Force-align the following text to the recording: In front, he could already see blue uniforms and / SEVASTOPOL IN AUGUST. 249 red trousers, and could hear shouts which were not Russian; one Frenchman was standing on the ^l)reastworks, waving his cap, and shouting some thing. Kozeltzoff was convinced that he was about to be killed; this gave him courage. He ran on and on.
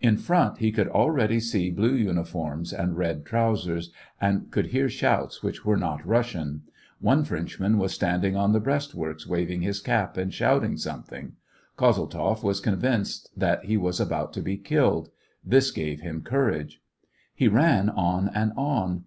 In 0.00 0.16
front, 0.16 0.56
he 0.56 0.72
could 0.72 0.88
already 0.88 1.38
see 1.38 1.68
blue 1.68 1.94
uniforms 1.94 2.72
and 2.72 2.92
/ 2.92 2.96
SEVASTOPOL 2.96 3.02
IN 3.02 3.10
AUGUST. 3.16 3.26
249 3.26 3.72
red 3.76 3.86
trousers, 3.86 3.92
and 4.18 4.50
could 4.50 4.66
hear 4.68 4.88
shouts 4.88 5.42
which 5.42 5.66
were 5.66 5.76
not 5.76 6.06
Russian; 6.06 6.62
one 6.98 7.24
Frenchman 7.24 7.76
was 7.76 7.92
standing 7.92 8.34
on 8.36 8.52
the 8.54 8.60
^l)reastworks, 8.62 9.26
waving 9.26 9.60
his 9.60 9.82
cap, 9.82 10.16
and 10.16 10.32
shouting 10.32 10.78
some 10.78 11.02
thing. 11.02 11.32
Kozeltzoff 11.76 12.42
was 12.42 12.60
convinced 12.60 13.30
that 13.36 13.66
he 13.66 13.76
was 13.76 14.00
about 14.00 14.32
to 14.32 14.40
be 14.40 14.56
killed; 14.56 15.10
this 15.44 15.70
gave 15.70 16.00
him 16.00 16.22
courage. 16.22 16.80
He 17.34 17.46
ran 17.46 17.90
on 17.90 18.30
and 18.34 18.54
on. 18.56 18.98